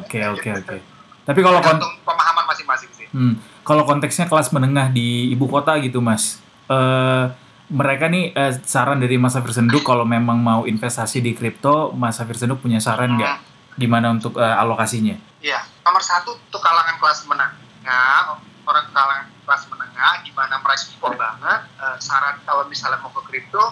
Oke, 0.06 0.22
oke, 0.22 0.50
oke. 0.62 0.93
Tapi 1.24 1.40
kalau 1.40 1.58
pemahaman 2.04 2.44
masing-masing 2.44 2.90
sih. 2.92 3.06
Hmm, 3.08 3.40
kalau 3.64 3.88
konteksnya 3.88 4.28
kelas 4.28 4.52
menengah 4.52 4.92
di 4.92 5.32
ibu 5.32 5.48
kota 5.48 5.72
gitu, 5.80 6.04
Mas. 6.04 6.44
Uh, 6.68 7.32
mereka 7.72 8.12
nih 8.12 8.36
uh, 8.36 8.52
saran 8.60 9.00
dari 9.00 9.16
Mas 9.16 9.32
Safir 9.32 9.56
Senduk 9.56 9.80
kalau 9.84 10.04
memang 10.04 10.36
mau 10.36 10.68
investasi 10.68 11.24
di 11.24 11.32
kripto, 11.32 11.96
Mas 11.96 12.20
Safir 12.20 12.36
Senduk 12.36 12.60
punya 12.60 12.76
saran 12.76 13.16
nggak? 13.16 13.34
Hmm. 13.40 13.80
Gimana 13.80 14.12
untuk 14.12 14.36
uh, 14.36 14.60
alokasinya? 14.60 15.16
Iya, 15.40 15.64
nomor 15.80 16.04
satu 16.04 16.36
untuk 16.36 16.60
kalangan 16.60 17.00
kelas 17.00 17.24
menengah, 17.24 18.36
orang 18.68 18.86
kalangan 18.92 19.26
kelas 19.48 19.62
menengah, 19.72 20.12
gimana 20.28 20.54
merespon 20.60 21.16
banget. 21.16 21.60
Uh, 21.80 21.96
saran 22.04 22.36
kalau 22.44 22.68
misalnya 22.68 23.00
mau 23.00 23.10
ke 23.16 23.24
kripto, 23.32 23.64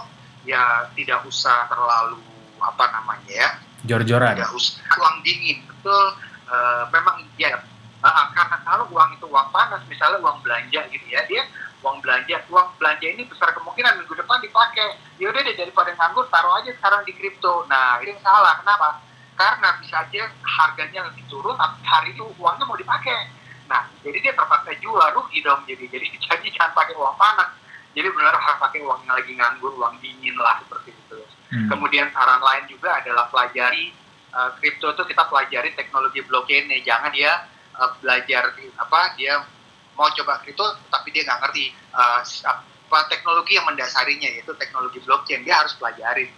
ya 0.48 0.88
tidak 0.96 1.20
usah 1.28 1.68
terlalu 1.68 2.18
apa 2.64 2.84
namanya 2.96 3.28
ya. 3.28 3.48
Jor-joran. 3.84 4.40
Tidak 4.40 4.56
usah 4.56 4.80
uang 4.96 5.20
dingin, 5.20 5.68
betul 5.68 6.31
uh, 6.52 6.84
memang 6.92 7.24
ya 7.40 7.56
uh, 8.04 8.26
karena 8.36 8.56
kalau 8.60 8.84
uang 8.92 9.16
itu 9.16 9.24
uang 9.24 9.48
panas 9.48 9.80
misalnya 9.88 10.20
uang 10.20 10.44
belanja 10.44 10.84
gitu 10.92 11.06
ya 11.08 11.24
dia 11.24 11.42
uang 11.82 11.98
belanja 11.98 12.46
uang 12.46 12.68
belanja 12.78 13.06
ini 13.10 13.26
besar 13.26 13.50
kemungkinan 13.58 13.98
minggu 13.98 14.14
depan 14.14 14.38
dipakai. 14.38 15.02
Ya 15.18 15.34
udah 15.34 15.42
deh 15.42 15.54
daripada 15.58 15.90
nganggur 15.98 16.30
taruh 16.30 16.62
aja 16.62 16.70
sekarang 16.78 17.02
di 17.02 17.12
kripto. 17.12 17.66
Nah 17.66 17.98
ini 18.00 18.14
yang 18.14 18.22
salah. 18.22 18.62
Kenapa? 18.62 19.02
Karena 19.34 19.68
bisa 19.82 20.06
aja 20.06 20.30
harganya 20.46 21.10
lebih 21.10 21.26
turun 21.26 21.58
tapi 21.58 21.82
hari 21.82 22.14
itu 22.14 22.22
uangnya 22.38 22.64
mau 22.64 22.78
dipakai. 22.78 23.34
Nah 23.66 23.90
jadi 24.06 24.18
dia 24.22 24.32
terpaksa 24.32 24.78
jual 24.78 25.08
rugi 25.18 25.42
dong 25.42 25.66
jadi. 25.66 25.84
Jadi 25.90 26.06
jadi 26.30 26.46
jangan 26.54 26.72
pakai 26.72 26.94
uang 26.94 27.16
panas. 27.18 27.50
Jadi 27.92 28.08
benar 28.08 28.32
harus 28.38 28.56
pakai 28.56 28.80
uang 28.80 29.04
yang 29.04 29.14
lagi 29.20 29.32
nganggur, 29.36 29.76
uang 29.76 30.00
dingin 30.00 30.32
lah 30.40 30.56
seperti 30.64 30.96
itu. 30.96 31.18
Hmm. 31.52 31.68
Kemudian 31.68 32.08
saran 32.08 32.40
lain 32.40 32.64
juga 32.64 32.96
adalah 32.96 33.28
pelajari 33.28 33.92
uh, 34.32 34.50
kripto 34.58 34.90
itu 34.92 35.02
kita 35.06 35.28
pelajari 35.28 35.76
teknologi 35.76 36.20
blockchain 36.24 36.68
ya. 36.68 36.78
Jangan 36.82 37.10
dia 37.12 37.32
uh, 37.76 37.90
belajar 38.00 38.52
apa 38.80 39.00
dia 39.14 39.44
mau 39.92 40.08
coba 40.08 40.40
kripto 40.40 40.64
tapi 40.88 41.12
dia 41.12 41.22
nggak 41.28 41.40
ngerti 41.46 41.64
uh, 41.92 42.20
apa 42.24 42.98
teknologi 43.08 43.56
yang 43.56 43.68
mendasarinya 43.68 44.28
yaitu 44.28 44.52
teknologi 44.56 44.98
blockchain 45.04 45.44
dia 45.44 45.60
harus 45.60 45.76
pelajari. 45.76 46.28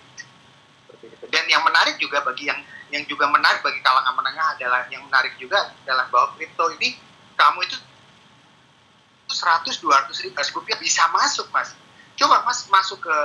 Seperti 0.86 1.04
itu. 1.10 1.26
Dan 1.30 1.44
yang 1.50 1.62
menarik 1.62 1.96
juga 1.98 2.22
bagi 2.22 2.50
yang 2.50 2.60
yang 2.92 3.02
juga 3.10 3.26
menarik 3.26 3.64
bagi 3.64 3.82
kalangan 3.82 4.14
menengah 4.14 4.54
adalah 4.54 4.86
yang 4.86 5.02
menarik 5.06 5.34
juga 5.40 5.74
adalah 5.82 6.06
bahwa 6.10 6.38
kripto 6.38 6.70
ini 6.78 6.94
kamu 7.34 7.66
itu 7.66 7.76
100 9.34 9.66
200 9.82 10.14
ribu 10.30 10.38
rupiah 10.62 10.78
bisa 10.78 11.02
masuk 11.10 11.50
mas 11.50 11.74
coba 12.14 12.46
mas 12.46 12.62
masuk 12.70 13.02
ke 13.02 13.16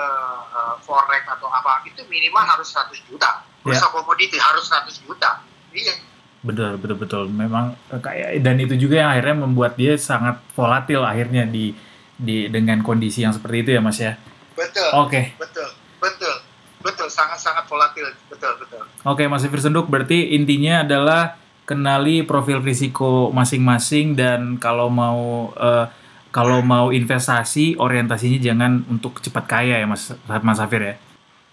uh, 0.57 0.75
forex 0.81 1.21
atau 1.29 1.45
apa 1.53 1.85
itu 1.85 2.01
minimal 2.09 2.41
harus 2.41 2.73
100 2.73 2.97
juta 3.05 3.45
bursa 3.59 3.81
Ya. 3.81 3.91
komoditi 3.91 4.35
harus 4.35 4.65
100 4.65 4.99
juta 5.01 5.43
iya 5.71 5.95
Betul, 6.39 6.79
betul, 6.79 6.95
betul. 6.95 7.23
Memang 7.27 7.75
eh, 7.89 7.99
kayak 7.99 8.39
dan 8.39 8.55
itu 8.55 8.79
juga 8.79 8.95
yang 8.97 9.11
akhirnya 9.11 9.43
membuat 9.43 9.75
dia 9.75 9.99
sangat 9.99 10.39
volatil 10.53 11.03
akhirnya 11.03 11.43
di 11.43 11.75
di 12.15 12.47
dengan 12.47 12.79
kondisi 12.79 13.21
yang 13.21 13.31
seperti 13.31 13.57
itu 13.61 13.69
ya, 13.75 13.81
Mas 13.81 13.99
ya. 13.99 14.15
betul 14.55 14.87
Oke. 14.97 15.35
betul 15.35 15.67
betul 15.99 16.35
betul 16.79 17.07
sangat 17.07 17.35
sangat 17.37 17.63
volatil 17.65 18.07
betul 18.27 18.55
betul 18.55 18.83
Oke, 19.03 19.23
Mas 19.25 19.43
Ifir 19.43 19.59
Senduk, 19.59 19.87
berarti 19.87 20.31
intinya 20.31 20.81
adalah 20.81 21.35
kenali 21.63 22.23
profil 22.23 22.59
risiko 22.59 23.29
masing-masing 23.29 24.15
dan 24.15 24.55
kalau 24.55 24.87
mau 24.87 25.51
eh, 25.53 25.85
kalau 26.29 26.59
mau 26.61 26.87
investasi 26.89 27.75
orientasinya 27.75 28.39
jangan 28.39 28.87
untuk 28.87 29.19
cepat 29.19 29.43
kaya 29.43 29.75
ya, 29.75 29.85
Mas 29.85 30.15
Mas 30.39 30.55
Safir 30.55 30.81
ya. 30.81 30.95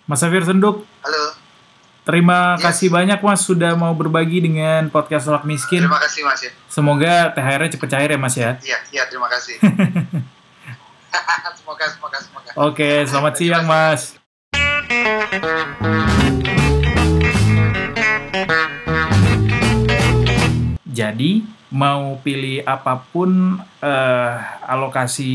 Mas 0.05 0.19
Safir 0.19 0.43
Senduk, 0.43 0.87
halo 1.03 1.23
terima 2.07 2.55
Yes. 2.55 2.63
kasih 2.63 2.89
banyak 2.89 3.19
Mas 3.19 3.43
sudah 3.43 3.75
mau 3.75 3.91
berbagi 3.93 4.39
dengan 4.41 4.87
podcast 4.89 5.27
Tolak 5.27 5.43
Miskin. 5.43 5.83
terima 5.83 5.99
kasih 5.99 6.23
mas 6.23 6.41
ya 6.41 6.51
Semoga 6.69 7.33
THR-nya 7.33 7.71
cepat 7.73 7.89
cair 7.91 8.11
ya, 8.11 8.19
Mas 8.19 8.37
ya. 8.37 8.51
iya 8.63 8.79
iya 8.91 9.03
terima 9.07 9.27
kasih 9.27 9.59
semoga 11.59 11.85
semoga 11.89 12.19
semoga 12.21 12.51
Oke, 12.57 13.05
selamat 13.05 13.35
siang, 13.35 13.65
Mas. 13.65 14.17
Jadi, 20.87 21.45
mau 21.69 22.17
pilih 22.23 22.65
apa 22.65 23.05
pun 23.05 23.61
eh, 23.83 24.33
alokasi 24.65 25.33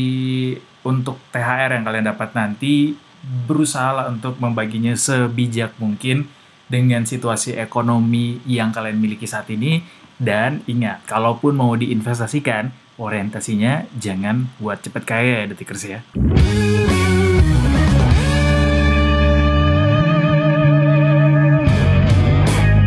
untuk 0.82 1.22
THR 1.30 1.78
yang 1.78 1.84
kalian 1.86 2.06
dapat 2.08 2.34
nanti, 2.34 2.98
berusaha 3.22 4.10
untuk 4.10 4.42
membaginya 4.42 4.98
sebijak 4.98 5.78
mungkin 5.78 6.26
dengan 6.72 7.04
situasi 7.04 7.52
ekonomi 7.60 8.40
yang 8.48 8.72
kalian 8.72 8.96
miliki 8.96 9.28
saat 9.28 9.52
ini. 9.52 9.84
Dan 10.16 10.64
ingat, 10.64 11.04
kalaupun 11.04 11.52
mau 11.52 11.76
diinvestasikan, 11.76 12.72
orientasinya 12.96 13.84
jangan 14.00 14.48
buat 14.56 14.80
cepet 14.80 15.02
kaya 15.04 15.44
ya, 15.44 15.50
detikers 15.52 15.84
ya. 15.84 16.00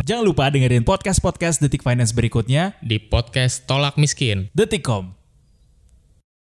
Jangan 0.06 0.22
lupa 0.22 0.54
dengerin 0.54 0.86
podcast-podcast 0.86 1.65
Detik 1.65 1.82
Finance 1.82 2.13
berikutnya 2.13 2.77
di 2.77 3.01
podcast 3.01 3.65
Tolak 3.65 3.98
Miskin. 3.98 4.54
Detikcom, 4.54 5.15